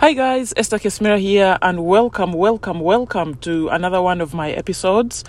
Hi 0.00 0.14
guys, 0.14 0.54
Esther 0.56 0.78
Kesmira 0.78 1.20
here, 1.20 1.58
and 1.60 1.84
welcome, 1.84 2.32
welcome, 2.32 2.80
welcome 2.80 3.34
to 3.40 3.68
another 3.68 4.00
one 4.00 4.22
of 4.22 4.32
my 4.32 4.50
episodes. 4.50 5.24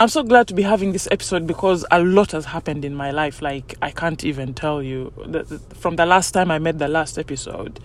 I'm 0.00 0.08
so 0.08 0.24
glad 0.24 0.48
to 0.48 0.54
be 0.54 0.62
having 0.62 0.90
this 0.90 1.06
episode 1.12 1.46
because 1.46 1.86
a 1.92 2.02
lot 2.02 2.32
has 2.32 2.46
happened 2.46 2.84
in 2.84 2.96
my 2.96 3.12
life. 3.12 3.40
Like, 3.40 3.76
I 3.80 3.92
can't 3.92 4.24
even 4.24 4.52
tell 4.52 4.82
you. 4.82 5.12
From 5.74 5.94
the 5.94 6.06
last 6.06 6.32
time 6.32 6.50
I 6.50 6.58
made 6.58 6.80
the 6.80 6.88
last 6.88 7.20
episode, 7.20 7.78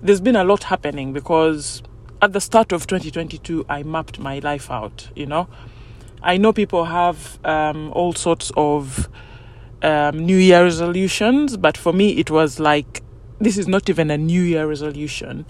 there's 0.00 0.20
been 0.20 0.36
a 0.36 0.44
lot 0.44 0.62
happening 0.62 1.12
because 1.12 1.82
at 2.22 2.32
the 2.32 2.40
start 2.40 2.70
of 2.70 2.86
2022, 2.86 3.66
I 3.68 3.82
mapped 3.82 4.20
my 4.20 4.38
life 4.38 4.70
out, 4.70 5.08
you 5.16 5.26
know. 5.26 5.48
I 6.22 6.36
know 6.36 6.52
people 6.52 6.84
have 6.84 7.40
um, 7.44 7.90
all 7.92 8.12
sorts 8.12 8.52
of 8.56 9.08
um, 9.82 10.16
New 10.16 10.36
Year 10.36 10.62
resolutions, 10.62 11.56
but 11.56 11.76
for 11.76 11.92
me, 11.92 12.18
it 12.18 12.30
was 12.30 12.60
like 12.60 13.02
this 13.40 13.58
is 13.58 13.66
not 13.66 13.88
even 13.88 14.10
a 14.10 14.18
New 14.18 14.42
Year 14.42 14.66
resolution. 14.66 15.46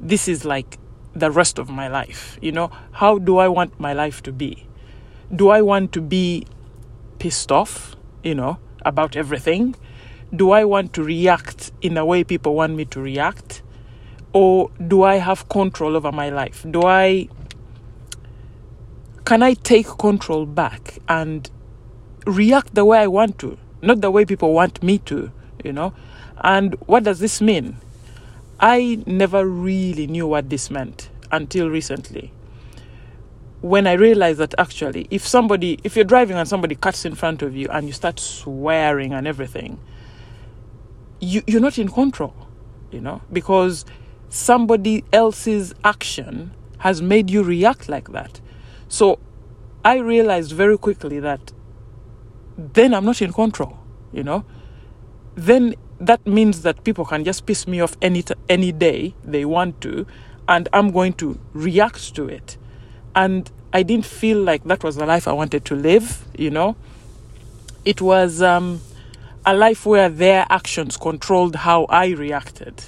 This 0.00 0.28
is 0.28 0.44
like 0.44 0.78
the 1.14 1.30
rest 1.30 1.58
of 1.58 1.68
my 1.68 1.88
life. 1.88 2.38
You 2.40 2.52
know, 2.52 2.70
how 2.92 3.18
do 3.18 3.38
I 3.38 3.48
want 3.48 3.78
my 3.78 3.92
life 3.92 4.22
to 4.24 4.32
be? 4.32 4.66
Do 5.34 5.48
I 5.48 5.62
want 5.62 5.92
to 5.92 6.00
be 6.00 6.46
pissed 7.18 7.50
off, 7.50 7.96
you 8.22 8.34
know, 8.34 8.58
about 8.84 9.16
everything? 9.16 9.74
Do 10.34 10.50
I 10.50 10.64
want 10.64 10.92
to 10.94 11.04
react 11.04 11.72
in 11.80 11.94
the 11.94 12.04
way 12.04 12.24
people 12.24 12.54
want 12.54 12.74
me 12.74 12.84
to 12.86 13.00
react? 13.00 13.62
Or 14.32 14.70
do 14.86 15.04
I 15.04 15.16
have 15.16 15.48
control 15.48 15.96
over 15.96 16.10
my 16.10 16.28
life? 16.28 16.66
Do 16.68 16.82
I 16.82 17.28
can 19.24 19.42
I 19.42 19.54
take 19.54 19.86
control 19.86 20.44
back 20.44 20.98
and 21.08 21.50
react 22.26 22.74
the 22.74 22.84
way 22.84 22.98
I 22.98 23.06
want 23.06 23.38
to, 23.38 23.56
not 23.80 24.02
the 24.02 24.10
way 24.10 24.26
people 24.26 24.52
want 24.52 24.82
me 24.82 24.98
to, 24.98 25.32
you 25.64 25.72
know? 25.72 25.94
And 26.38 26.74
what 26.86 27.04
does 27.04 27.20
this 27.20 27.40
mean? 27.40 27.76
I 28.60 29.02
never 29.06 29.46
really 29.46 30.06
knew 30.06 30.26
what 30.26 30.50
this 30.50 30.70
meant 30.70 31.10
until 31.30 31.68
recently. 31.68 32.32
When 33.60 33.86
I 33.86 33.92
realized 33.92 34.38
that 34.38 34.54
actually, 34.58 35.08
if 35.10 35.26
somebody, 35.26 35.78
if 35.84 35.96
you're 35.96 36.04
driving 36.04 36.36
and 36.36 36.48
somebody 36.48 36.74
cuts 36.74 37.04
in 37.04 37.14
front 37.14 37.42
of 37.42 37.56
you 37.56 37.68
and 37.68 37.86
you 37.86 37.92
start 37.92 38.20
swearing 38.20 39.12
and 39.12 39.26
everything, 39.26 39.80
you, 41.20 41.42
you're 41.46 41.60
not 41.60 41.78
in 41.78 41.88
control, 41.88 42.34
you 42.90 43.00
know, 43.00 43.22
because 43.32 43.84
somebody 44.28 45.04
else's 45.12 45.74
action 45.82 46.52
has 46.78 47.00
made 47.00 47.30
you 47.30 47.42
react 47.42 47.88
like 47.88 48.12
that. 48.12 48.40
So 48.88 49.18
I 49.84 49.96
realized 49.98 50.52
very 50.52 50.76
quickly 50.76 51.20
that 51.20 51.52
then 52.56 52.94
I'm 52.94 53.04
not 53.04 53.22
in 53.22 53.32
control, 53.32 53.78
you 54.12 54.22
know. 54.22 54.44
Then 55.34 55.74
that 56.06 56.26
means 56.26 56.62
that 56.62 56.84
people 56.84 57.04
can 57.04 57.24
just 57.24 57.46
piss 57.46 57.66
me 57.66 57.80
off 57.80 57.96
any 58.02 58.22
t- 58.22 58.34
any 58.48 58.72
day 58.72 59.14
they 59.24 59.44
want 59.44 59.80
to 59.82 60.06
and 60.48 60.68
I'm 60.72 60.90
going 60.90 61.14
to 61.14 61.38
react 61.52 62.14
to 62.16 62.28
it. 62.28 62.56
And 63.14 63.50
I 63.72 63.82
didn't 63.82 64.06
feel 64.06 64.38
like 64.42 64.64
that 64.64 64.84
was 64.84 64.96
the 64.96 65.06
life 65.06 65.26
I 65.26 65.32
wanted 65.32 65.64
to 65.66 65.74
live, 65.74 66.24
you 66.36 66.50
know. 66.50 66.76
It 67.84 68.00
was 68.00 68.42
um, 68.42 68.80
a 69.46 69.54
life 69.54 69.86
where 69.86 70.08
their 70.08 70.46
actions 70.50 70.96
controlled 70.96 71.56
how 71.56 71.84
I 71.86 72.08
reacted. 72.08 72.84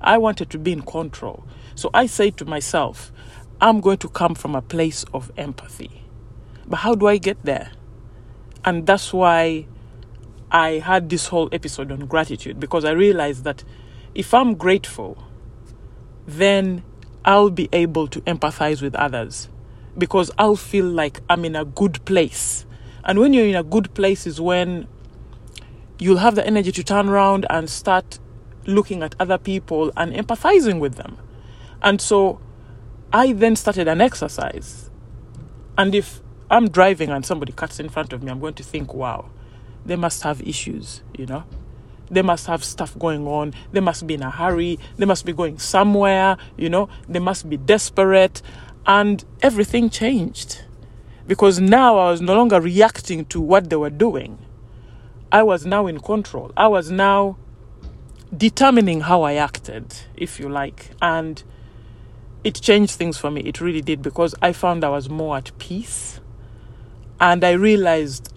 I 0.00 0.18
wanted 0.18 0.50
to 0.50 0.58
be 0.58 0.72
in 0.72 0.82
control. 0.82 1.44
So 1.74 1.90
I 1.94 2.06
say 2.06 2.30
to 2.32 2.44
myself, 2.44 3.12
I'm 3.60 3.80
going 3.80 3.98
to 3.98 4.08
come 4.08 4.34
from 4.34 4.54
a 4.54 4.62
place 4.62 5.04
of 5.12 5.32
empathy. 5.36 6.02
But 6.66 6.78
how 6.78 6.94
do 6.94 7.06
I 7.06 7.18
get 7.18 7.42
there? 7.44 7.72
And 8.64 8.86
that's 8.86 9.12
why 9.12 9.66
I 10.50 10.78
had 10.78 11.10
this 11.10 11.26
whole 11.28 11.48
episode 11.52 11.92
on 11.92 12.06
gratitude 12.06 12.58
because 12.58 12.84
I 12.84 12.92
realized 12.92 13.44
that 13.44 13.64
if 14.14 14.32
I'm 14.32 14.54
grateful, 14.54 15.22
then 16.26 16.82
I'll 17.24 17.50
be 17.50 17.68
able 17.72 18.08
to 18.08 18.20
empathize 18.22 18.80
with 18.80 18.94
others 18.94 19.48
because 19.96 20.30
I'll 20.38 20.56
feel 20.56 20.86
like 20.86 21.20
I'm 21.28 21.44
in 21.44 21.56
a 21.56 21.64
good 21.64 22.04
place. 22.04 22.64
And 23.04 23.18
when 23.18 23.32
you're 23.32 23.46
in 23.46 23.54
a 23.54 23.62
good 23.62 23.92
place, 23.94 24.26
is 24.26 24.40
when 24.40 24.86
you'll 25.98 26.18
have 26.18 26.34
the 26.34 26.46
energy 26.46 26.72
to 26.72 26.84
turn 26.84 27.08
around 27.08 27.46
and 27.50 27.68
start 27.68 28.18
looking 28.66 29.02
at 29.02 29.14
other 29.18 29.38
people 29.38 29.92
and 29.96 30.12
empathizing 30.12 30.78
with 30.78 30.94
them. 30.94 31.18
And 31.82 32.00
so 32.00 32.40
I 33.12 33.32
then 33.32 33.56
started 33.56 33.88
an 33.88 34.00
exercise. 34.00 34.90
And 35.76 35.94
if 35.94 36.20
I'm 36.50 36.68
driving 36.68 37.10
and 37.10 37.24
somebody 37.24 37.52
cuts 37.52 37.80
in 37.80 37.88
front 37.88 38.12
of 38.12 38.22
me, 38.22 38.30
I'm 38.30 38.40
going 38.40 38.54
to 38.54 38.62
think, 38.62 38.94
wow, 38.94 39.30
they 39.88 39.96
must 39.96 40.22
have 40.22 40.40
issues, 40.42 41.02
you 41.16 41.26
know. 41.26 41.44
They 42.10 42.22
must 42.22 42.46
have 42.46 42.62
stuff 42.62 42.98
going 42.98 43.26
on. 43.26 43.54
They 43.72 43.80
must 43.80 44.06
be 44.06 44.14
in 44.14 44.22
a 44.22 44.30
hurry. 44.30 44.78
They 44.96 45.06
must 45.06 45.24
be 45.24 45.32
going 45.32 45.58
somewhere, 45.58 46.36
you 46.56 46.68
know. 46.68 46.88
They 47.08 47.18
must 47.18 47.48
be 47.48 47.56
desperate. 47.56 48.42
And 48.86 49.24
everything 49.42 49.90
changed 49.90 50.62
because 51.26 51.58
now 51.58 51.98
I 51.98 52.10
was 52.10 52.20
no 52.20 52.34
longer 52.34 52.60
reacting 52.60 53.24
to 53.26 53.40
what 53.40 53.70
they 53.70 53.76
were 53.76 53.90
doing. 53.90 54.38
I 55.32 55.42
was 55.42 55.64
now 55.64 55.86
in 55.86 56.00
control. 56.00 56.52
I 56.56 56.68
was 56.68 56.90
now 56.90 57.38
determining 58.34 59.00
how 59.00 59.22
I 59.22 59.34
acted, 59.34 59.94
if 60.16 60.38
you 60.38 60.50
like. 60.50 60.90
And 61.00 61.42
it 62.44 62.54
changed 62.56 62.92
things 62.92 63.16
for 63.16 63.30
me. 63.30 63.40
It 63.42 63.60
really 63.60 63.82
did 63.82 64.02
because 64.02 64.34
I 64.42 64.52
found 64.52 64.84
I 64.84 64.90
was 64.90 65.08
more 65.08 65.38
at 65.38 65.56
peace. 65.58 66.20
And 67.20 67.42
I 67.42 67.52
realized 67.52 68.32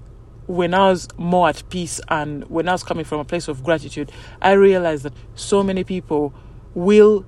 when 0.51 0.73
I 0.73 0.89
was 0.89 1.07
more 1.17 1.47
at 1.50 1.63
peace 1.69 2.01
and 2.09 2.44
when 2.50 2.67
I 2.67 2.73
was 2.73 2.84
coming 2.84 3.06
from 3.06 3.19
a 3.19 3.25
place 3.25 3.47
of 3.47 3.63
gratitude, 3.63 4.12
I 4.41 4.51
realized 4.51 5.03
that 5.03 5.13
so 5.35 5.63
many 5.63 5.84
people 5.84 6.34
will 6.73 7.25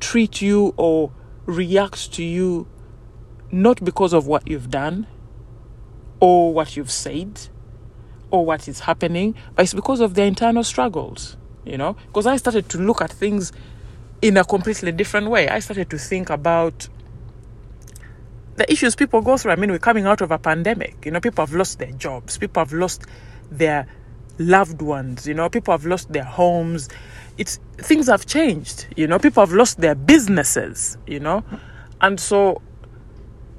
treat 0.00 0.40
you 0.40 0.74
or 0.76 1.12
react 1.46 2.12
to 2.14 2.24
you 2.24 2.66
not 3.50 3.84
because 3.84 4.12
of 4.12 4.26
what 4.26 4.48
you've 4.48 4.70
done 4.70 5.06
or 6.20 6.52
what 6.52 6.76
you've 6.76 6.90
said 6.90 7.48
or 8.30 8.44
what 8.44 8.68
is 8.68 8.80
happening, 8.80 9.34
but 9.54 9.62
it's 9.62 9.74
because 9.74 10.00
of 10.00 10.14
their 10.14 10.26
internal 10.26 10.64
struggles, 10.64 11.36
you 11.64 11.78
know? 11.78 11.94
Because 12.06 12.26
I 12.26 12.36
started 12.36 12.68
to 12.70 12.78
look 12.78 13.00
at 13.00 13.10
things 13.10 13.52
in 14.20 14.36
a 14.36 14.44
completely 14.44 14.92
different 14.92 15.28
way. 15.28 15.48
I 15.48 15.60
started 15.60 15.88
to 15.90 15.98
think 15.98 16.28
about 16.30 16.88
the 18.58 18.70
issues 18.70 18.94
people 18.94 19.20
go 19.22 19.36
through. 19.36 19.52
I 19.52 19.56
mean, 19.56 19.70
we're 19.70 19.78
coming 19.78 20.06
out 20.06 20.20
of 20.20 20.30
a 20.30 20.38
pandemic. 20.38 21.04
You 21.04 21.12
know, 21.12 21.20
people 21.20 21.44
have 21.44 21.54
lost 21.54 21.78
their 21.78 21.92
jobs, 21.92 22.38
people 22.38 22.60
have 22.60 22.72
lost 22.72 23.04
their 23.50 23.86
loved 24.38 24.82
ones, 24.82 25.26
you 25.26 25.34
know, 25.34 25.48
people 25.48 25.72
have 25.72 25.86
lost 25.86 26.12
their 26.12 26.24
homes. 26.24 26.88
It's 27.38 27.58
things 27.76 28.08
have 28.08 28.26
changed, 28.26 28.86
you 28.96 29.06
know, 29.06 29.18
people 29.18 29.44
have 29.44 29.52
lost 29.52 29.80
their 29.80 29.94
businesses, 29.94 30.98
you 31.06 31.20
know. 31.20 31.44
And 32.00 32.18
so 32.18 32.60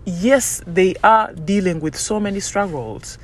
yes, 0.05 0.61
they 0.65 0.95
are 1.03 1.33
dealing 1.33 1.79
with 1.79 1.95
so 1.95 2.19
many 2.19 2.39
struggles. 2.39 3.17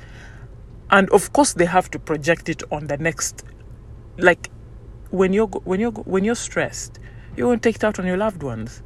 And 0.90 1.10
of 1.10 1.32
course 1.32 1.54
they 1.54 1.66
have 1.66 1.90
to 1.90 1.98
project 1.98 2.48
it 2.48 2.62
on 2.70 2.86
the 2.86 2.96
next 2.96 3.44
like 4.18 4.50
when 5.10 5.32
you're 5.32 5.46
when 5.46 5.80
you're 5.80 5.92
when 5.92 6.24
you're 6.24 6.34
stressed, 6.34 6.98
you're 7.36 7.48
going 7.48 7.58
to 7.58 7.62
take 7.62 7.76
it 7.76 7.84
out 7.84 7.98
on 7.98 8.06
your 8.06 8.16
loved 8.16 8.42
ones. 8.42 8.82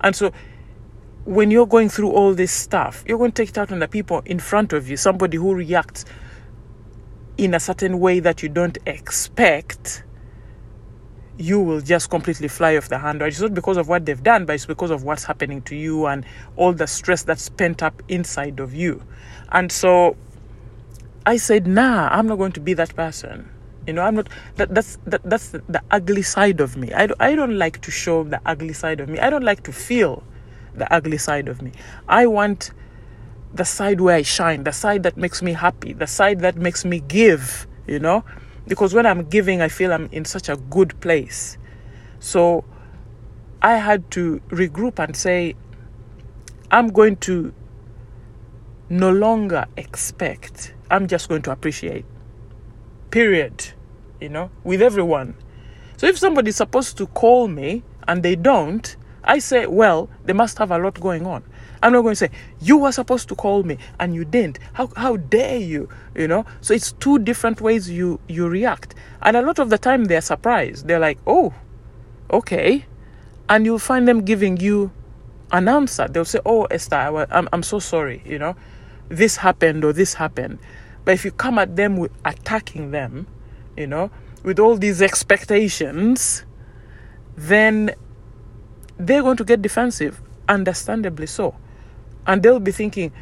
And 0.00 0.16
so 0.16 0.32
when 1.24 1.50
you're 1.50 1.66
going 1.66 1.88
through 1.88 2.10
all 2.10 2.34
this 2.34 2.52
stuff, 2.52 3.04
you're 3.06 3.18
going 3.18 3.32
to 3.32 3.42
take 3.42 3.50
it 3.50 3.58
out 3.58 3.72
on 3.72 3.78
the 3.78 3.88
people 3.88 4.22
in 4.24 4.38
front 4.38 4.72
of 4.72 4.88
you, 4.88 4.96
somebody 4.96 5.36
who 5.36 5.54
reacts 5.54 6.04
in 7.36 7.54
a 7.54 7.60
certain 7.60 8.00
way 8.00 8.20
that 8.20 8.42
you 8.42 8.48
don't 8.48 8.78
expect, 8.86 10.04
you 11.38 11.60
will 11.60 11.80
just 11.80 12.10
completely 12.10 12.48
fly 12.48 12.76
off 12.76 12.88
the 12.88 12.98
handle. 12.98 13.26
It's 13.26 13.40
not 13.40 13.54
because 13.54 13.76
of 13.76 13.88
what 13.88 14.04
they've 14.04 14.22
done, 14.22 14.44
but 14.44 14.54
it's 14.54 14.66
because 14.66 14.90
of 14.90 15.04
what's 15.04 15.24
happening 15.24 15.62
to 15.62 15.76
you 15.76 16.06
and 16.06 16.24
all 16.56 16.72
the 16.72 16.86
stress 16.86 17.22
that's 17.22 17.48
pent 17.48 17.82
up 17.82 18.02
inside 18.08 18.60
of 18.60 18.74
you. 18.74 19.02
And 19.52 19.72
so 19.72 20.16
I 21.24 21.36
said, 21.36 21.66
nah, 21.66 22.08
I'm 22.08 22.26
not 22.26 22.36
going 22.36 22.52
to 22.52 22.60
be 22.60 22.74
that 22.74 22.94
person. 22.94 23.48
You 23.86 23.94
know, 23.94 24.02
I'm 24.02 24.14
not. 24.14 24.28
That, 24.56 24.74
that's 24.74 24.98
that, 25.06 25.22
that's 25.24 25.50
the, 25.50 25.82
ugly 25.90 26.22
side 26.22 26.60
of 26.60 26.76
me. 26.76 26.92
I 26.92 27.08
I 27.18 27.34
don't 27.34 27.56
like 27.56 27.80
to 27.80 27.90
show 27.90 28.24
the 28.24 28.40
ugly 28.44 28.74
side 28.74 29.00
of 29.00 29.08
me. 29.08 29.18
I 29.18 29.30
don't 29.30 29.42
like 29.42 29.62
to 29.64 29.72
feel 29.72 30.22
the 30.74 30.92
ugly 30.92 31.18
side 31.18 31.48
of 31.48 31.62
me. 31.62 31.72
I 32.08 32.26
want 32.26 32.72
the 33.52 33.64
side 33.64 34.00
where 34.00 34.16
I 34.16 34.22
shine, 34.22 34.64
the 34.64 34.72
side 34.72 35.02
that 35.02 35.16
makes 35.16 35.42
me 35.42 35.52
happy, 35.52 35.92
the 35.92 36.06
side 36.06 36.40
that 36.40 36.56
makes 36.56 36.84
me 36.84 37.00
give, 37.00 37.66
you 37.86 37.98
know? 37.98 38.24
Because 38.68 38.94
when 38.94 39.06
I'm 39.06 39.24
giving, 39.24 39.60
I 39.60 39.68
feel 39.68 39.92
I'm 39.92 40.08
in 40.12 40.24
such 40.24 40.48
a 40.48 40.56
good 40.56 41.00
place. 41.00 41.58
So 42.20 42.64
I 43.62 43.76
had 43.76 44.10
to 44.12 44.40
regroup 44.48 44.98
and 45.02 45.16
say, 45.16 45.56
I'm 46.70 46.88
going 46.88 47.16
to 47.16 47.52
no 48.88 49.10
longer 49.10 49.66
expect, 49.76 50.74
I'm 50.90 51.06
just 51.06 51.28
going 51.28 51.42
to 51.42 51.50
appreciate. 51.50 52.04
Period. 53.10 53.72
You 54.20 54.28
know, 54.28 54.50
with 54.64 54.82
everyone. 54.82 55.34
So 55.96 56.06
if 56.06 56.18
somebody's 56.18 56.56
supposed 56.56 56.98
to 56.98 57.06
call 57.06 57.48
me 57.48 57.82
and 58.06 58.22
they 58.22 58.36
don't, 58.36 58.96
I 59.24 59.38
say, 59.38 59.66
well, 59.66 60.08
they 60.24 60.32
must 60.32 60.58
have 60.58 60.70
a 60.70 60.78
lot 60.78 61.00
going 61.00 61.26
on. 61.26 61.42
I'm 61.82 61.92
not 61.92 62.02
going 62.02 62.12
to 62.12 62.16
say, 62.16 62.30
you 62.60 62.78
were 62.78 62.92
supposed 62.92 63.28
to 63.30 63.34
call 63.34 63.62
me 63.62 63.78
and 63.98 64.14
you 64.14 64.24
didn't. 64.24 64.58
How, 64.74 64.90
how 64.96 65.16
dare 65.16 65.58
you? 65.58 65.88
You 66.14 66.28
know? 66.28 66.44
So 66.60 66.74
it's 66.74 66.92
two 66.92 67.18
different 67.18 67.60
ways 67.60 67.90
you, 67.90 68.20
you 68.28 68.48
react. 68.48 68.94
And 69.22 69.36
a 69.36 69.42
lot 69.42 69.58
of 69.58 69.70
the 69.70 69.78
time 69.78 70.04
they're 70.04 70.20
surprised. 70.20 70.86
They're 70.86 70.98
like, 70.98 71.18
oh, 71.26 71.54
okay. 72.30 72.84
and 73.50 73.66
you'll 73.66 73.80
find 73.80 74.08
them 74.08 74.22
giving 74.24 74.56
you 74.56 74.92
an 75.52 75.68
answer. 75.68 76.08
They'll 76.08 76.24
say, 76.24 76.40
Oh, 76.46 76.64
Esther, 76.66 76.96
I, 76.96 77.26
I'm, 77.30 77.48
I'm 77.52 77.62
so 77.64 77.80
sorry, 77.80 78.22
you 78.24 78.38
know, 78.38 78.56
this 79.08 79.36
happened 79.36 79.84
or 79.84 79.92
this 79.92 80.14
happened. 80.14 80.58
But 81.04 81.14
if 81.14 81.24
you 81.24 81.32
come 81.32 81.58
at 81.58 81.76
them 81.76 81.96
with 81.96 82.12
attacking 82.24 82.92
them, 82.92 83.26
you 83.76 83.88
know, 83.88 84.10
with 84.44 84.58
all 84.60 84.76
these 84.76 85.02
expectations, 85.02 86.44
then 87.36 87.90
they're 89.06 89.22
going 89.22 89.36
to 89.38 89.44
get 89.44 89.62
defensive, 89.62 90.20
understandably 90.48 91.26
so. 91.26 91.54
And 92.26 92.42
they'll 92.42 92.60
be 92.60 92.72
thinking, 92.72 93.12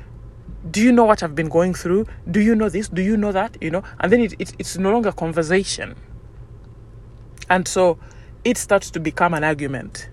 do 0.70 0.82
you 0.82 0.92
know 0.92 1.04
what 1.04 1.22
I've 1.22 1.34
been 1.34 1.48
going 1.48 1.74
through? 1.74 2.06
Do 2.30 2.40
you 2.40 2.54
know 2.54 2.68
this? 2.68 2.88
Do 2.88 3.00
you 3.00 3.16
know 3.16 3.32
that? 3.32 3.56
You 3.60 3.70
know, 3.70 3.84
and 4.00 4.12
then 4.12 4.20
it, 4.20 4.34
it, 4.38 4.54
it's 4.58 4.76
no 4.76 4.90
longer 4.90 5.12
conversation. 5.12 5.94
And 7.48 7.66
so 7.66 7.98
it 8.44 8.58
starts 8.58 8.90
to 8.90 9.00
become 9.00 9.34
an 9.34 9.44
argument. 9.44 10.10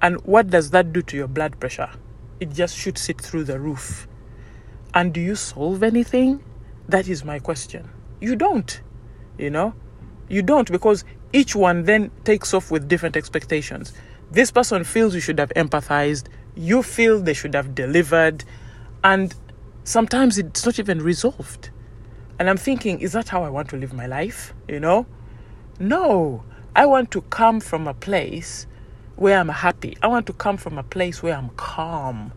And 0.00 0.20
what 0.24 0.48
does 0.48 0.70
that 0.70 0.92
do 0.92 1.02
to 1.02 1.16
your 1.16 1.28
blood 1.28 1.60
pressure? 1.60 1.90
It 2.40 2.50
just 2.50 2.76
shoots 2.76 3.08
it 3.08 3.20
through 3.20 3.44
the 3.44 3.60
roof. 3.60 4.08
And 4.94 5.12
do 5.12 5.20
you 5.20 5.34
solve 5.36 5.82
anything? 5.82 6.42
That 6.88 7.08
is 7.08 7.24
my 7.24 7.38
question. 7.38 7.88
You 8.20 8.36
don't, 8.36 8.80
you 9.38 9.50
know? 9.50 9.74
You 10.28 10.42
don't 10.42 10.70
because 10.70 11.04
each 11.32 11.54
one 11.54 11.84
then 11.84 12.10
takes 12.24 12.54
off 12.54 12.70
with 12.70 12.88
different 12.88 13.16
expectations. 13.16 13.92
This 14.34 14.50
person 14.50 14.82
feels 14.82 15.14
you 15.14 15.20
should 15.20 15.38
have 15.38 15.50
empathized, 15.50 16.26
you 16.56 16.82
feel 16.82 17.20
they 17.20 17.34
should 17.34 17.54
have 17.54 17.72
delivered, 17.72 18.44
and 19.04 19.32
sometimes 19.84 20.38
it's 20.38 20.66
not 20.66 20.80
even 20.80 21.00
resolved. 21.00 21.70
And 22.40 22.50
I'm 22.50 22.56
thinking, 22.56 22.98
is 22.98 23.12
that 23.12 23.28
how 23.28 23.44
I 23.44 23.48
want 23.48 23.68
to 23.68 23.76
live 23.76 23.92
my 23.92 24.06
life? 24.06 24.52
You 24.66 24.80
know? 24.80 25.06
No. 25.78 26.42
I 26.74 26.84
want 26.86 27.12
to 27.12 27.20
come 27.22 27.60
from 27.60 27.86
a 27.86 27.94
place 27.94 28.66
where 29.14 29.38
I'm 29.38 29.50
happy. 29.50 29.96
I 30.02 30.08
want 30.08 30.26
to 30.26 30.32
come 30.32 30.56
from 30.56 30.78
a 30.78 30.82
place 30.82 31.22
where 31.22 31.36
I'm 31.36 31.50
calm. 31.50 32.32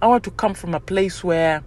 I 0.00 0.06
want 0.06 0.24
to 0.24 0.30
come 0.30 0.54
from 0.54 0.72
a 0.72 0.80
place 0.80 1.22
where 1.22 1.62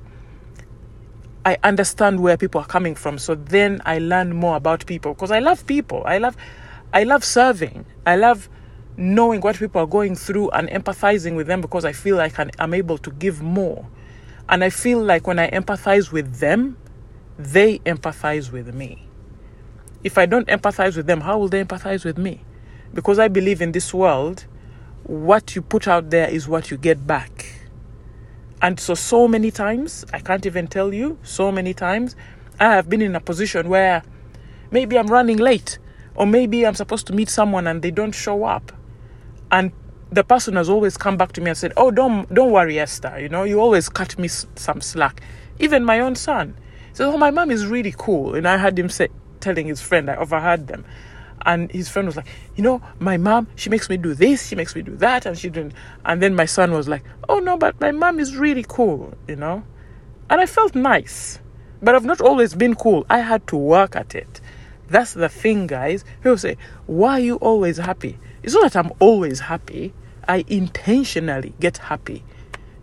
I 1.45 1.59
understand 1.61 2.21
where 2.21 2.37
people 2.37 2.59
are 2.59 2.65
coming 2.65 2.95
from. 2.95 3.19
So 3.19 3.35
then 3.35 3.83
I 3.85 3.99
learn 3.99 4.35
more 4.35 4.55
about 4.55 4.87
people 4.87 5.13
because 5.13 5.29
I 5.29 5.37
love 5.37 5.67
people. 5.67 6.01
I 6.07 6.17
love 6.17 6.35
I 6.91 7.03
love 7.03 7.23
serving. 7.23 7.85
I 8.07 8.15
love 8.15 8.49
knowing 8.97 9.41
what 9.41 9.57
people 9.57 9.81
are 9.81 9.87
going 9.87 10.15
through 10.15 10.49
and 10.51 10.69
empathizing 10.69 11.35
with 11.35 11.47
them 11.47 11.61
because 11.61 11.85
I 11.85 11.91
feel 11.91 12.15
like 12.15 12.35
I'm 12.59 12.73
able 12.73 12.97
to 12.99 13.11
give 13.11 13.41
more. 13.41 13.87
And 14.47 14.63
I 14.63 14.69
feel 14.69 15.03
like 15.03 15.27
when 15.27 15.39
I 15.39 15.49
empathize 15.49 16.11
with 16.11 16.39
them, 16.39 16.77
they 17.37 17.79
empathize 17.79 18.51
with 18.51 18.73
me. 18.73 19.07
If 20.03 20.17
I 20.17 20.25
don't 20.25 20.47
empathize 20.47 20.95
with 20.95 21.07
them, 21.07 21.21
how 21.21 21.39
will 21.39 21.49
they 21.49 21.63
empathize 21.63 22.05
with 22.05 22.17
me? 22.17 22.41
Because 22.93 23.19
I 23.19 23.27
believe 23.27 23.61
in 23.61 23.71
this 23.71 23.93
world, 23.93 24.45
what 25.03 25.55
you 25.55 25.61
put 25.61 25.87
out 25.87 26.11
there 26.11 26.29
is 26.29 26.47
what 26.47 26.71
you 26.71 26.77
get 26.77 27.05
back. 27.05 27.45
And 28.61 28.79
so, 28.79 28.93
so 28.93 29.27
many 29.27 29.51
times, 29.51 30.05
I 30.13 30.19
can't 30.19 30.45
even 30.45 30.67
tell 30.67 30.93
you, 30.93 31.17
so 31.23 31.51
many 31.51 31.73
times, 31.73 32.15
I 32.59 32.71
have 32.71 32.89
been 32.89 33.01
in 33.01 33.15
a 33.15 33.19
position 33.19 33.67
where 33.67 34.03
maybe 34.71 34.97
I'm 34.97 35.07
running 35.07 35.37
late, 35.37 35.77
or 36.15 36.25
maybe 36.25 36.65
I'm 36.65 36.75
supposed 36.75 37.07
to 37.07 37.13
meet 37.13 37.29
someone 37.29 37.67
and 37.67 37.81
they 37.81 37.91
don't 37.91 38.13
show 38.13 38.45
up. 38.45 38.71
And 39.51 39.71
the 40.11 40.23
person 40.23 40.55
has 40.55 40.69
always 40.69 40.97
come 40.97 41.17
back 41.17 41.31
to 41.33 41.41
me 41.41 41.49
and 41.49 41.57
said, 41.57 41.73
"Oh, 41.77 41.91
don't 41.91 42.31
don't 42.33 42.51
worry, 42.51 42.79
Esther. 42.79 43.19
You 43.19 43.29
know, 43.29 43.43
you 43.43 43.59
always 43.59 43.89
cut 43.89 44.17
me 44.17 44.25
s- 44.25 44.47
some 44.55 44.81
slack." 44.81 45.21
Even 45.59 45.83
my 45.85 45.99
own 45.99 46.15
son 46.15 46.55
says, 46.93 47.07
"Oh, 47.07 47.17
my 47.17 47.31
mom 47.31 47.51
is 47.51 47.65
really 47.67 47.93
cool." 47.97 48.35
And 48.35 48.47
I 48.47 48.57
had 48.57 48.77
him 48.77 48.89
say, 48.89 49.09
telling 49.39 49.67
his 49.67 49.81
friend, 49.81 50.09
I 50.09 50.15
overheard 50.15 50.67
them, 50.67 50.85
and 51.45 51.71
his 51.71 51.89
friend 51.89 52.07
was 52.07 52.15
like, 52.15 52.27
"You 52.55 52.63
know, 52.63 52.81
my 52.99 53.17
mom, 53.17 53.47
she 53.55 53.69
makes 53.69 53.89
me 53.89 53.97
do 53.97 54.13
this, 54.13 54.47
she 54.47 54.55
makes 54.55 54.75
me 54.75 54.81
do 54.81 54.95
that, 54.97 55.25
and 55.25 55.37
she 55.37 55.49
didn't." 55.49 55.73
And 56.03 56.21
then 56.21 56.35
my 56.35 56.45
son 56.45 56.71
was 56.71 56.87
like, 56.87 57.03
"Oh 57.29 57.39
no, 57.39 57.57
but 57.57 57.79
my 57.79 57.91
mom 57.91 58.19
is 58.19 58.35
really 58.35 58.65
cool," 58.67 59.13
you 59.27 59.35
know, 59.35 59.63
and 60.29 60.41
I 60.41 60.45
felt 60.45 60.75
nice, 60.75 61.39
but 61.81 61.93
I've 61.93 62.05
not 62.05 62.21
always 62.21 62.55
been 62.55 62.75
cool. 62.75 63.05
I 63.09 63.19
had 63.19 63.45
to 63.47 63.57
work 63.57 63.95
at 63.95 64.15
it. 64.15 64.41
That's 64.89 65.13
the 65.13 65.29
thing, 65.29 65.67
guys. 65.67 66.03
People 66.21 66.37
say, 66.37 66.57
Why 66.85 67.13
are 67.13 67.19
you 67.19 67.35
always 67.37 67.77
happy? 67.77 68.17
It's 68.45 68.53
not 68.53 68.71
that 68.71 68.85
I'm 68.85 68.91
always 68.99 69.39
happy. 69.39 69.91
I 70.27 70.45
intentionally 70.47 71.55
get 71.59 71.79
happy, 71.79 72.23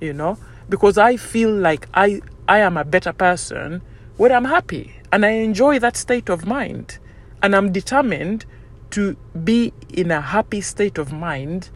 you 0.00 0.12
know, 0.12 0.36
because 0.68 0.98
I 0.98 1.16
feel 1.16 1.54
like 1.54 1.86
I, 1.94 2.20
I 2.48 2.58
am 2.58 2.76
a 2.76 2.84
better 2.84 3.12
person 3.12 3.80
when 4.16 4.32
I'm 4.32 4.46
happy 4.46 4.92
and 5.12 5.24
I 5.24 5.30
enjoy 5.30 5.78
that 5.78 5.96
state 5.96 6.28
of 6.28 6.44
mind. 6.46 6.98
And 7.44 7.54
I'm 7.54 7.70
determined 7.70 8.44
to 8.90 9.16
be 9.44 9.72
in 9.88 10.10
a 10.10 10.20
happy 10.20 10.62
state 10.62 10.98
of 10.98 11.12
mind 11.12 11.70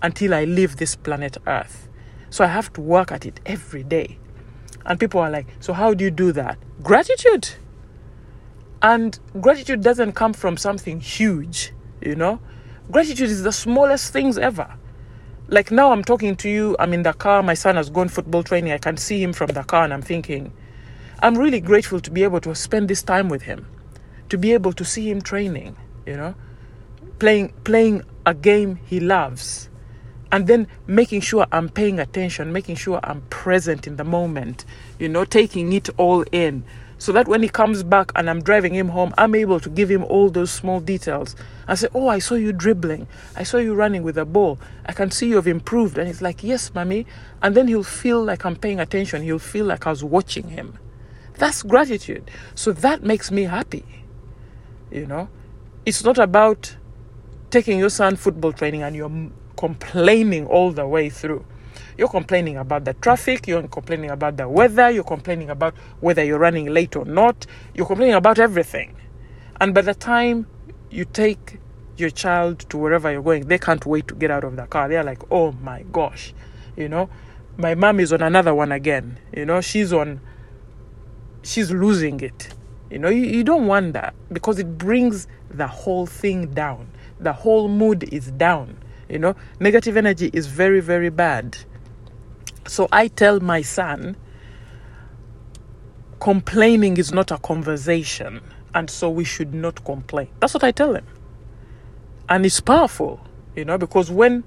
until 0.00 0.32
I 0.32 0.44
leave 0.44 0.76
this 0.76 0.94
planet 0.94 1.38
Earth. 1.44 1.88
So 2.30 2.44
I 2.44 2.48
have 2.48 2.72
to 2.74 2.80
work 2.80 3.10
at 3.10 3.26
it 3.26 3.40
every 3.44 3.82
day. 3.82 4.16
And 4.86 5.00
people 5.00 5.20
are 5.20 5.30
like, 5.30 5.48
So 5.58 5.72
how 5.72 5.92
do 5.92 6.04
you 6.04 6.12
do 6.12 6.30
that? 6.32 6.56
Gratitude. 6.84 7.48
And 8.80 9.18
gratitude 9.40 9.82
doesn't 9.82 10.12
come 10.12 10.34
from 10.34 10.56
something 10.56 11.00
huge, 11.00 11.72
you 12.00 12.14
know? 12.14 12.38
Gratitude 12.90 13.28
is 13.28 13.42
the 13.42 13.52
smallest 13.52 14.14
things 14.14 14.38
ever. 14.38 14.74
Like 15.48 15.70
now, 15.70 15.92
I'm 15.92 16.02
talking 16.02 16.34
to 16.36 16.48
you, 16.48 16.74
I'm 16.78 16.94
in 16.94 17.02
the 17.02 17.12
car, 17.12 17.42
my 17.42 17.52
son 17.52 17.76
has 17.76 17.90
gone 17.90 18.08
football 18.08 18.42
training, 18.42 18.72
I 18.72 18.78
can 18.78 18.96
see 18.96 19.22
him 19.22 19.34
from 19.34 19.48
the 19.48 19.62
car, 19.62 19.84
and 19.84 19.92
I'm 19.92 20.00
thinking, 20.00 20.54
I'm 21.20 21.36
really 21.36 21.60
grateful 21.60 22.00
to 22.00 22.10
be 22.10 22.22
able 22.22 22.40
to 22.40 22.54
spend 22.54 22.88
this 22.88 23.02
time 23.02 23.28
with 23.28 23.42
him, 23.42 23.66
to 24.30 24.38
be 24.38 24.54
able 24.54 24.72
to 24.72 24.86
see 24.86 25.10
him 25.10 25.20
training, 25.20 25.76
you 26.06 26.16
know, 26.16 26.34
playing, 27.18 27.52
playing 27.64 28.04
a 28.24 28.32
game 28.32 28.76
he 28.86 29.00
loves, 29.00 29.68
and 30.32 30.46
then 30.46 30.66
making 30.86 31.20
sure 31.20 31.46
I'm 31.52 31.68
paying 31.68 31.98
attention, 31.98 32.54
making 32.54 32.76
sure 32.76 33.00
I'm 33.02 33.20
present 33.28 33.86
in 33.86 33.96
the 33.96 34.04
moment, 34.04 34.64
you 34.98 35.10
know, 35.10 35.26
taking 35.26 35.74
it 35.74 35.90
all 35.98 36.24
in 36.32 36.64
so 36.98 37.12
that 37.12 37.28
when 37.28 37.42
he 37.42 37.48
comes 37.48 37.82
back 37.82 38.10
and 38.16 38.28
I'm 38.28 38.42
driving 38.42 38.74
him 38.74 38.88
home, 38.88 39.14
I'm 39.16 39.34
able 39.34 39.60
to 39.60 39.70
give 39.70 39.88
him 39.88 40.04
all 40.04 40.30
those 40.30 40.50
small 40.50 40.80
details. 40.80 41.36
I 41.68 41.76
say, 41.76 41.88
Oh, 41.94 42.08
I 42.08 42.18
saw 42.18 42.34
you 42.34 42.52
dribbling. 42.52 43.06
I 43.36 43.44
saw 43.44 43.58
you 43.58 43.74
running 43.74 44.02
with 44.02 44.18
a 44.18 44.24
ball. 44.24 44.58
I 44.84 44.92
can 44.92 45.10
see 45.10 45.28
you 45.28 45.36
have 45.36 45.46
improved. 45.46 45.96
And 45.96 46.08
he's 46.08 46.20
like, 46.20 46.42
Yes, 46.42 46.74
mommy. 46.74 47.06
And 47.40 47.54
then 47.54 47.68
he'll 47.68 47.84
feel 47.84 48.22
like 48.22 48.44
I'm 48.44 48.56
paying 48.56 48.80
attention. 48.80 49.22
He'll 49.22 49.38
feel 49.38 49.64
like 49.64 49.86
I 49.86 49.90
was 49.90 50.02
watching 50.02 50.48
him. 50.50 50.76
That's 51.34 51.62
gratitude. 51.62 52.30
So 52.56 52.72
that 52.72 53.04
makes 53.04 53.30
me 53.30 53.44
happy. 53.44 53.84
You 54.90 55.06
know, 55.06 55.28
it's 55.86 56.02
not 56.02 56.18
about 56.18 56.76
taking 57.50 57.78
your 57.78 57.90
son 57.90 58.16
football 58.16 58.52
training 58.52 58.82
and 58.82 58.96
you're 58.96 59.30
complaining 59.56 60.46
all 60.46 60.72
the 60.72 60.86
way 60.86 61.10
through. 61.10 61.44
You're 61.98 62.08
complaining 62.08 62.56
about 62.56 62.84
the 62.84 62.94
traffic, 62.94 63.48
you're 63.48 63.66
complaining 63.66 64.10
about 64.10 64.36
the 64.36 64.48
weather, 64.48 64.88
you're 64.88 65.02
complaining 65.02 65.50
about 65.50 65.74
whether 65.98 66.22
you're 66.24 66.38
running 66.38 66.72
late 66.72 66.94
or 66.94 67.04
not, 67.04 67.44
you're 67.74 67.86
complaining 67.86 68.14
about 68.14 68.38
everything. 68.38 68.94
And 69.60 69.74
by 69.74 69.80
the 69.80 69.94
time 69.94 70.46
you 70.90 71.04
take 71.04 71.58
your 71.96 72.10
child 72.10 72.60
to 72.70 72.78
wherever 72.78 73.10
you're 73.10 73.22
going, 73.22 73.48
they 73.48 73.58
can't 73.58 73.84
wait 73.84 74.06
to 74.08 74.14
get 74.14 74.30
out 74.30 74.44
of 74.44 74.54
the 74.54 74.66
car. 74.66 74.88
They're 74.88 75.02
like, 75.02 75.20
oh 75.32 75.50
my 75.50 75.82
gosh, 75.90 76.32
you 76.76 76.88
know, 76.88 77.10
my 77.56 77.74
mom 77.74 77.98
is 77.98 78.12
on 78.12 78.22
another 78.22 78.54
one 78.54 78.70
again. 78.70 79.18
You 79.34 79.44
know, 79.44 79.60
she's 79.60 79.92
on, 79.92 80.20
she's 81.42 81.72
losing 81.72 82.20
it. 82.20 82.54
You 82.90 83.00
know, 83.00 83.08
you, 83.08 83.24
you 83.24 83.42
don't 83.42 83.66
want 83.66 83.94
that 83.94 84.14
because 84.32 84.60
it 84.60 84.78
brings 84.78 85.26
the 85.50 85.66
whole 85.66 86.06
thing 86.06 86.54
down. 86.54 86.92
The 87.18 87.32
whole 87.32 87.68
mood 87.68 88.04
is 88.14 88.30
down. 88.30 88.78
You 89.08 89.18
know, 89.18 89.34
negative 89.58 89.96
energy 89.96 90.30
is 90.32 90.46
very, 90.46 90.80
very 90.80 91.08
bad. 91.08 91.58
So 92.68 92.88
I 92.92 93.08
tell 93.08 93.40
my 93.40 93.62
son, 93.62 94.16
complaining 96.20 96.96
is 96.98 97.12
not 97.12 97.30
a 97.30 97.38
conversation, 97.38 98.42
and 98.74 98.90
so 98.90 99.08
we 99.08 99.24
should 99.24 99.54
not 99.54 99.84
complain. 99.84 100.28
That's 100.40 100.54
what 100.54 100.64
I 100.64 100.70
tell 100.70 100.94
him. 100.94 101.06
And 102.28 102.44
it's 102.44 102.60
powerful, 102.60 103.20
you 103.56 103.64
know, 103.64 103.78
because 103.78 104.10
when, 104.10 104.44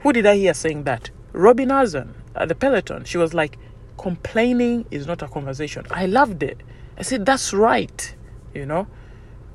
who 0.00 0.12
did 0.12 0.26
I 0.26 0.36
hear 0.36 0.54
saying 0.54 0.84
that? 0.84 1.10
Robin 1.32 1.68
Arzón 1.70 2.14
at 2.36 2.48
the 2.48 2.54
Peloton, 2.54 3.04
she 3.04 3.18
was 3.18 3.34
like, 3.34 3.58
complaining 3.98 4.86
is 4.90 5.06
not 5.06 5.20
a 5.22 5.28
conversation. 5.28 5.86
I 5.90 6.06
loved 6.06 6.42
it. 6.42 6.60
I 6.96 7.02
said, 7.02 7.26
that's 7.26 7.52
right, 7.52 8.14
you 8.54 8.64
know. 8.64 8.86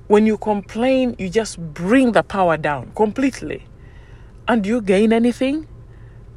When 0.08 0.26
you 0.28 0.38
complain, 0.38 1.16
you 1.18 1.30
just 1.30 1.60
bring 1.74 2.12
the 2.12 2.24
power 2.24 2.58
down 2.58 2.92
completely. 2.96 3.64
And 4.48 4.66
you 4.66 4.82
gain 4.82 5.14
anything? 5.14 5.68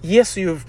Yes, 0.01 0.37
you've 0.37 0.65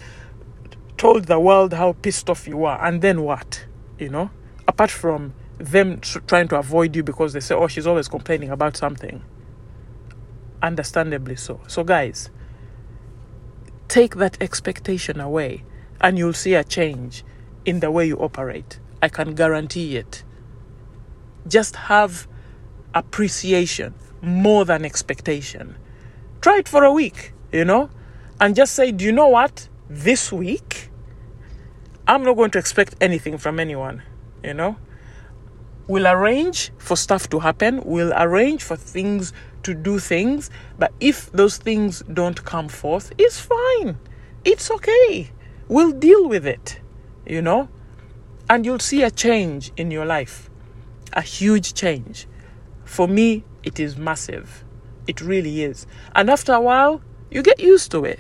told 1.00 1.26
the 1.26 1.40
world 1.40 1.74
how 1.74 1.94
pissed 1.94 2.30
off 2.30 2.48
you 2.48 2.66
are, 2.66 2.80
and 2.86 3.02
then 3.02 3.24
what? 3.24 3.66
You 3.98 4.10
know, 4.10 4.30
apart 4.68 4.92
from 4.92 5.34
them 5.58 6.00
tr- 6.02 6.20
trying 6.28 6.48
to 6.50 6.58
avoid 6.58 6.96
you 6.96 7.04
because 7.04 7.34
they 7.34 7.40
say, 7.40 7.56
"Oh, 7.56 7.68
she's 7.68 7.88
always 7.88 8.08
complaining 8.08 8.52
about 8.52 8.78
something." 8.78 9.24
Understandably 10.62 11.38
so. 11.38 11.62
So, 11.68 11.84
guys, 11.84 12.30
take 13.88 14.16
that 14.18 14.38
expectation 14.42 15.20
away, 15.20 15.64
and 16.02 16.18
you'll 16.20 16.34
see 16.34 16.54
a 16.54 16.64
change 16.64 17.24
in 17.66 17.80
the 17.80 17.90
way 17.90 18.06
you 18.06 18.18
operate. 18.18 18.80
I 19.02 19.10
can 19.10 19.36
guarantee 19.36 19.98
it. 19.98 20.24
Just 21.48 21.76
have 21.76 22.28
appreciation 22.94 23.96
more 24.22 24.66
than 24.66 24.86
expectation. 24.86 25.76
Try 26.42 26.58
it 26.60 26.68
for 26.68 26.84
a 26.84 26.92
week. 26.92 27.34
you 27.52 27.66
know, 27.66 27.90
and 28.40 28.56
just 28.56 28.74
say, 28.76 28.92
do 28.92 29.04
you 29.06 29.12
know 29.12 29.28
what? 29.28 29.68
This 29.90 30.32
week, 30.32 30.89
I'm 32.10 32.24
not 32.24 32.38
going 32.38 32.50
to 32.52 32.58
expect 32.58 32.96
anything 33.00 33.38
from 33.38 33.60
anyone, 33.60 34.02
you 34.44 34.56
know. 34.56 34.78
We'll 35.88 36.08
arrange 36.08 36.72
for 36.80 36.96
stuff 36.96 37.30
to 37.30 37.38
happen, 37.38 37.84
we'll 37.86 38.14
arrange 38.14 38.64
for 38.64 38.76
things 38.76 39.32
to 39.62 39.76
do 39.76 40.00
things, 40.00 40.50
but 40.80 40.92
if 41.00 41.32
those 41.34 41.58
things 41.58 42.02
don't 42.12 42.44
come 42.44 42.68
forth, 42.68 43.14
it's 43.20 43.40
fine. 43.40 44.00
It's 44.44 44.72
okay. 44.72 45.30
We'll 45.68 45.92
deal 45.92 46.28
with 46.28 46.48
it, 46.48 46.82
you 47.28 47.44
know, 47.44 47.70
and 48.50 48.66
you'll 48.66 48.80
see 48.80 49.04
a 49.04 49.12
change 49.12 49.72
in 49.78 49.92
your 49.92 50.06
life, 50.06 50.50
a 51.14 51.22
huge 51.22 51.76
change. 51.76 52.26
For 52.86 53.08
me, 53.08 53.44
it 53.62 53.80
is 53.80 53.98
massive. 53.98 54.64
It 55.06 55.22
really 55.22 55.62
is. 55.62 55.86
And 56.16 56.32
after 56.32 56.54
a 56.54 56.62
while, 56.62 57.04
you 57.30 57.44
get 57.44 57.60
used 57.60 57.92
to 57.92 58.04
it. 58.04 58.20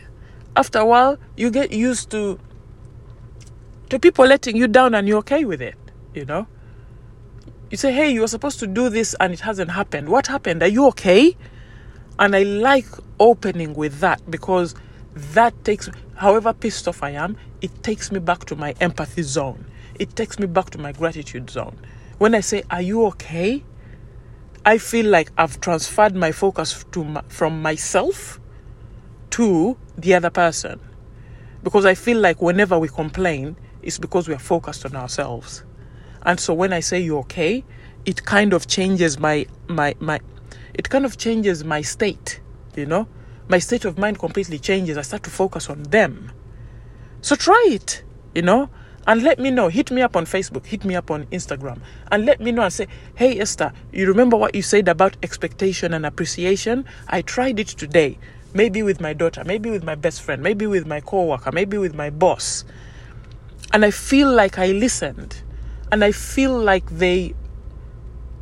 After 0.56 0.78
a 0.78 0.86
while, 0.86 1.18
you 1.36 1.50
get 1.50 1.72
used 1.72 2.12
to 2.12 2.40
to 3.90 4.00
people 4.00 4.26
letting 4.26 4.56
you 4.56 4.68
down 4.68 4.94
and 4.94 5.08
you're 5.08 5.20
okay 5.20 5.46
with 5.46 5.62
it, 5.62 5.76
you 6.14 6.26
know? 6.26 6.48
You 7.70 7.78
say, 7.78 7.92
hey, 7.92 8.10
you 8.12 8.22
were 8.22 8.28
supposed 8.28 8.60
to 8.60 8.68
do 8.68 8.90
this 8.90 9.16
and 9.20 9.34
it 9.34 9.42
hasn't 9.42 9.72
happened. 9.72 10.10
What 10.10 10.28
happened? 10.28 10.64
Are 10.64 10.68
you 10.68 10.88
okay? 10.88 11.36
And 12.18 12.36
I 12.36 12.44
like 12.44 12.88
opening 13.20 13.74
with 13.74 14.00
that 14.00 14.30
because 14.30 14.76
that 15.14 15.64
takes, 15.64 15.90
however 16.16 16.54
pissed 16.54 16.88
off 16.88 17.04
I 17.04 17.12
am, 17.12 17.38
it 17.62 17.84
takes 17.84 18.12
me 18.12 18.20
back 18.20 18.46
to 18.46 18.56
my 18.56 18.74
empathy 18.80 19.22
zone. 19.22 19.66
It 19.96 20.16
takes 20.16 20.40
me 20.40 20.48
back 20.48 20.70
to 20.72 20.78
my 20.78 20.92
gratitude 20.92 21.50
zone. 21.50 21.78
When 22.18 22.34
I 22.36 22.40
say, 22.42 22.64
are 22.72 22.82
you 22.82 23.06
okay? 23.08 23.64
I 24.66 24.78
feel 24.78 25.06
like 25.06 25.32
I've 25.38 25.62
transferred 25.62 26.16
my 26.16 26.32
focus 26.32 26.86
to 26.92 27.04
my, 27.04 27.22
from 27.28 27.62
myself 27.62 28.40
to 29.32 29.78
the 29.98 30.16
other 30.16 30.30
person. 30.30 30.80
Because 31.64 31.86
I 31.86 31.94
feel 31.94 32.20
like 32.20 32.42
whenever 32.42 32.80
we 32.80 32.88
complain, 32.88 33.56
it's 33.90 33.98
because 33.98 34.28
we 34.28 34.36
are 34.36 34.40
focused 34.40 34.86
on 34.86 34.96
ourselves. 34.96 35.64
And 36.22 36.40
so 36.40 36.54
when 36.54 36.72
I 36.74 36.80
say 36.80 37.00
you're 37.00 37.20
okay, 37.22 37.66
it 38.06 38.24
kind 38.24 38.54
of 38.54 38.68
changes 38.68 39.20
my 39.20 39.48
my 39.68 39.96
my 40.00 40.20
it 40.76 40.90
kind 40.90 41.06
of 41.06 41.18
changes 41.18 41.64
my 41.64 41.82
state, 41.82 42.40
you 42.76 42.86
know? 42.86 43.08
My 43.48 43.58
state 43.58 43.84
of 43.86 43.98
mind 43.98 44.20
completely 44.20 44.60
changes. 44.60 44.96
I 44.96 45.02
start 45.02 45.24
to 45.24 45.32
focus 45.32 45.70
on 45.72 45.84
them. 45.84 46.32
So 47.22 47.36
try 47.36 47.66
it, 47.72 48.04
you 48.36 48.44
know? 48.44 48.70
and 49.08 49.24
let 49.24 49.40
me 49.40 49.50
know. 49.50 49.70
Hit 49.70 49.90
me 49.90 50.04
up 50.04 50.16
on 50.16 50.26
Facebook, 50.26 50.68
hit 50.68 50.86
me 50.86 50.94
up 50.94 51.10
on 51.10 51.26
Instagram, 51.28 51.80
and 52.12 52.28
let 52.28 52.40
me 52.40 52.52
know 52.52 52.62
and 52.62 52.72
say, 52.72 52.86
Hey 53.16 53.40
Esther, 53.40 53.74
you 53.92 54.06
remember 54.08 54.38
what 54.38 54.54
you 54.54 54.62
said 54.62 54.88
about 54.88 55.18
expectation 55.24 55.96
and 55.96 56.06
appreciation? 56.06 56.86
I 57.08 57.24
tried 57.24 57.60
it 57.60 57.70
today. 57.70 58.20
Maybe 58.54 58.84
with 58.84 59.02
my 59.02 59.14
daughter, 59.14 59.44
maybe 59.44 59.72
with 59.72 59.84
my 59.84 59.96
best 59.96 60.22
friend, 60.22 60.44
maybe 60.44 60.68
with 60.68 60.86
my 60.86 61.02
coworker, 61.02 61.52
maybe 61.52 61.80
with 61.80 61.96
my 61.96 62.12
boss. 62.12 62.66
And 63.74 63.86
I 63.86 63.92
feel 63.92 64.32
like 64.32 64.58
I 64.58 64.68
listened. 64.72 65.42
And 65.92 66.04
I 66.04 66.12
feel 66.12 66.58
like 66.58 66.90
they 66.90 67.34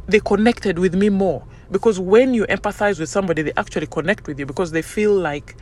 they 0.07 0.19
connected 0.19 0.79
with 0.79 0.95
me 0.95 1.09
more. 1.09 1.43
Because 1.69 1.99
when 1.99 2.33
you 2.33 2.45
empathize 2.45 2.99
with 2.99 3.09
somebody, 3.09 3.41
they 3.41 3.53
actually 3.57 3.87
connect 3.87 4.27
with 4.27 4.39
you 4.39 4.45
because 4.45 4.71
they 4.71 4.81
feel 4.81 5.13
like 5.13 5.55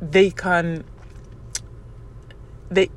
they 0.00 0.30
can 0.30 0.84
they 2.70 2.88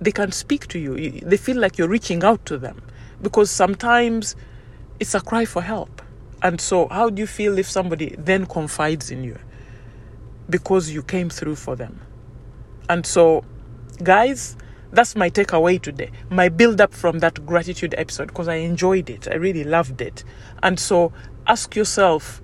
they 0.00 0.12
can 0.12 0.32
speak 0.32 0.66
to 0.68 0.78
you. 0.78 1.20
They 1.20 1.36
feel 1.36 1.56
like 1.58 1.78
you're 1.78 1.88
reaching 1.88 2.22
out 2.22 2.44
to 2.46 2.58
them 2.58 2.82
because 3.22 3.50
sometimes 3.50 4.36
it's 5.00 5.14
a 5.14 5.20
cry 5.20 5.44
for 5.44 5.62
help. 5.62 6.02
And 6.42 6.60
so, 6.60 6.86
how 6.88 7.10
do 7.10 7.20
you 7.20 7.26
feel 7.26 7.58
if 7.58 7.68
somebody 7.68 8.14
then 8.16 8.46
confides 8.46 9.10
in 9.10 9.24
you 9.24 9.38
because 10.48 10.90
you 10.90 11.02
came 11.02 11.30
through 11.30 11.56
for 11.56 11.74
them? 11.74 12.00
And 12.88 13.04
so, 13.04 13.44
guys, 14.02 14.56
that's 14.90 15.16
my 15.16 15.30
takeaway 15.30 15.80
today. 15.80 16.10
My 16.30 16.48
build 16.48 16.80
up 16.80 16.94
from 16.94 17.18
that 17.20 17.44
gratitude 17.44 17.94
episode 17.98 18.28
because 18.28 18.48
I 18.48 18.56
enjoyed 18.56 19.10
it. 19.10 19.28
I 19.28 19.34
really 19.34 19.64
loved 19.64 20.00
it. 20.00 20.24
And 20.62 20.78
so, 20.78 21.12
ask 21.46 21.76
yourself 21.76 22.42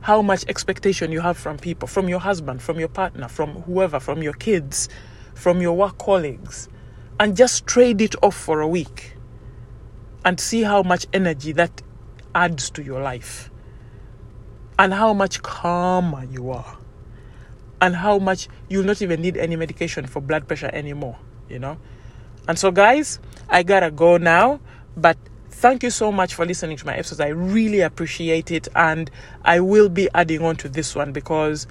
how 0.00 0.20
much 0.22 0.44
expectation 0.48 1.12
you 1.12 1.20
have 1.20 1.38
from 1.38 1.56
people, 1.58 1.88
from 1.88 2.08
your 2.08 2.20
husband, 2.20 2.62
from 2.62 2.78
your 2.78 2.88
partner, 2.88 3.28
from 3.28 3.62
whoever, 3.62 4.00
from 4.00 4.22
your 4.22 4.34
kids, 4.34 4.88
from 5.34 5.60
your 5.60 5.76
work 5.76 5.98
colleagues 5.98 6.68
and 7.20 7.36
just 7.36 7.66
trade 7.66 8.00
it 8.00 8.14
off 8.22 8.36
for 8.36 8.60
a 8.60 8.68
week 8.68 9.16
and 10.24 10.40
see 10.40 10.62
how 10.62 10.82
much 10.82 11.06
energy 11.12 11.52
that 11.52 11.82
adds 12.34 12.70
to 12.70 12.82
your 12.82 13.00
life 13.00 13.50
and 14.78 14.92
how 14.92 15.12
much 15.12 15.42
calmer 15.42 16.24
you 16.24 16.50
are 16.50 16.78
and 17.80 17.96
how 17.96 18.18
much 18.18 18.48
you'll 18.68 18.84
not 18.84 19.02
even 19.02 19.20
need 19.20 19.36
any 19.36 19.56
medication 19.56 20.06
for 20.06 20.20
blood 20.20 20.46
pressure 20.46 20.70
anymore, 20.72 21.18
you 21.48 21.58
know. 21.58 21.78
And 22.48 22.58
so, 22.58 22.70
guys, 22.70 23.18
I 23.48 23.62
gotta 23.62 23.90
go 23.90 24.16
now, 24.16 24.60
but 24.96 25.16
thank 25.50 25.82
you 25.82 25.90
so 25.90 26.12
much 26.12 26.34
for 26.34 26.44
listening 26.44 26.76
to 26.76 26.86
my 26.86 26.94
episodes. 26.94 27.20
I 27.20 27.28
really 27.28 27.80
appreciate 27.80 28.50
it, 28.50 28.68
and 28.74 29.10
I 29.44 29.60
will 29.60 29.88
be 29.88 30.08
adding 30.14 30.42
on 30.42 30.56
to 30.56 30.68
this 30.68 30.94
one 30.94 31.12
because 31.12 31.66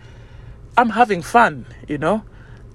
I'm 0.78 0.90
having 0.90 1.22
fun, 1.22 1.66
you 1.88 1.98
know. 1.98 2.24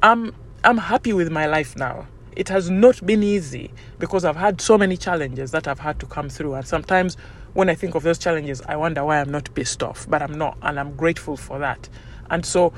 I'm 0.02 0.35
I'm 0.64 0.78
happy 0.78 1.12
with 1.12 1.30
my 1.30 1.47
life 1.47 1.76
now 1.76 2.06
it 2.38 2.49
has 2.49 2.70
not 2.70 3.04
been 3.04 3.25
easy 3.25 3.73
because 3.99 4.25
I've 4.25 4.37
had 4.37 4.61
so 4.61 4.78
many 4.78 4.97
challenges 4.97 5.50
that 5.50 5.66
I've 5.66 5.80
had 5.80 5.99
to 5.99 6.06
come 6.06 6.28
through. 6.28 6.54
And 6.54 6.64
sometimes 6.64 7.16
when 7.52 7.68
I 7.68 7.75
think 7.75 7.97
of 7.97 8.04
those 8.04 8.16
challenges, 8.16 8.62
I 8.62 8.76
wonder 8.76 9.04
why 9.04 9.20
I'm 9.20 9.30
not 9.32 9.52
pissed 9.56 9.82
off, 9.82 10.08
but 10.08 10.23
I'm 10.23 10.38
not. 10.38 10.56
And 10.62 10.78
I'm 10.78 10.94
grateful 10.94 11.37
for 11.37 11.58
that. 11.58 11.88
And 12.30 12.44
so 12.44 12.73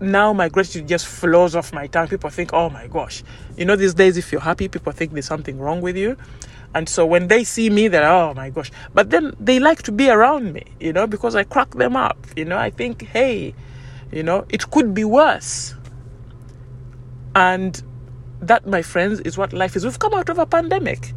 now 0.00 0.32
my 0.32 0.48
gratitude 0.48 0.88
just 0.88 1.06
flows 1.06 1.54
off 1.56 1.72
my 1.72 1.86
tongue. 1.86 2.08
People 2.08 2.30
think, 2.30 2.52
oh 2.52 2.70
my 2.70 2.86
gosh. 2.86 3.22
You 3.56 3.64
know, 3.64 3.76
these 3.76 3.94
days, 3.94 4.16
if 4.16 4.32
you're 4.32 4.40
happy, 4.40 4.68
people 4.68 4.92
think 4.92 5.12
there's 5.12 5.26
something 5.26 5.58
wrong 5.58 5.80
with 5.80 5.96
you. 5.96 6.16
And 6.74 6.88
so 6.88 7.06
when 7.06 7.28
they 7.28 7.44
see 7.44 7.70
me, 7.70 7.88
they're, 7.88 8.08
oh 8.08 8.34
my 8.34 8.50
gosh. 8.50 8.70
But 8.94 9.10
then 9.10 9.34
they 9.40 9.58
like 9.58 9.82
to 9.84 9.92
be 9.92 10.10
around 10.10 10.52
me, 10.52 10.64
you 10.78 10.92
know, 10.92 11.06
because 11.06 11.34
I 11.34 11.44
crack 11.44 11.70
them 11.70 11.96
up. 11.96 12.18
You 12.36 12.44
know, 12.44 12.58
I 12.58 12.70
think, 12.70 13.02
hey, 13.02 13.54
you 14.12 14.22
know, 14.22 14.44
it 14.50 14.70
could 14.70 14.94
be 14.94 15.04
worse. 15.04 15.74
And 17.34 17.82
that, 18.40 18.66
my 18.66 18.82
friends, 18.82 19.20
is 19.20 19.38
what 19.38 19.52
life 19.52 19.76
is. 19.76 19.84
We've 19.84 19.98
come 19.98 20.14
out 20.14 20.28
of 20.28 20.38
a 20.38 20.46
pandemic. 20.46 21.12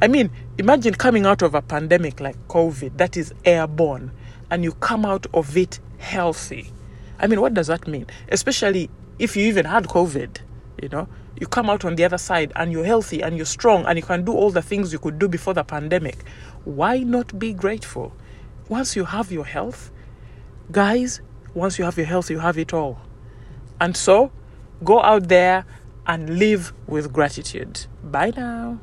I 0.00 0.08
mean, 0.08 0.30
imagine 0.58 0.94
coming 0.94 1.26
out 1.26 1.42
of 1.42 1.54
a 1.54 1.62
pandemic 1.62 2.20
like 2.20 2.36
COVID 2.48 2.96
that 2.96 3.16
is 3.16 3.32
airborne 3.44 4.10
and 4.50 4.64
you 4.64 4.72
come 4.72 5.04
out 5.04 5.26
of 5.32 5.56
it 5.56 5.80
healthy. 5.98 6.72
I 7.18 7.26
mean, 7.26 7.40
what 7.40 7.54
does 7.54 7.68
that 7.68 7.86
mean? 7.86 8.06
Especially 8.28 8.90
if 9.18 9.36
you 9.36 9.46
even 9.46 9.66
had 9.66 9.84
COVID, 9.84 10.38
you 10.82 10.88
know, 10.88 11.08
you 11.38 11.46
come 11.46 11.68
out 11.68 11.84
on 11.84 11.96
the 11.96 12.04
other 12.04 12.18
side 12.18 12.52
and 12.56 12.70
you're 12.72 12.84
healthy 12.84 13.22
and 13.22 13.36
you're 13.36 13.46
strong 13.46 13.84
and 13.86 13.98
you 13.98 14.02
can 14.02 14.24
do 14.24 14.32
all 14.32 14.50
the 14.50 14.62
things 14.62 14.92
you 14.92 14.98
could 14.98 15.18
do 15.18 15.28
before 15.28 15.54
the 15.54 15.64
pandemic. 15.64 16.24
Why 16.64 16.98
not 16.98 17.38
be 17.38 17.52
grateful? 17.52 18.12
Once 18.68 18.96
you 18.96 19.04
have 19.04 19.30
your 19.30 19.44
health, 19.44 19.90
guys, 20.70 21.20
once 21.54 21.78
you 21.78 21.84
have 21.84 21.96
your 21.96 22.06
health, 22.06 22.30
you 22.30 22.38
have 22.38 22.58
it 22.58 22.72
all. 22.72 23.00
And 23.80 23.96
so, 23.96 24.32
go 24.82 25.02
out 25.02 25.28
there 25.28 25.66
and 26.06 26.38
live 26.38 26.72
with 26.86 27.12
gratitude. 27.12 27.86
Bye 28.02 28.32
now. 28.36 28.80